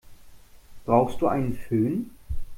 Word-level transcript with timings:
Brauchst 0.83 1.21
du 1.21 1.27
einen 1.27 1.53
Fön? 1.53 2.09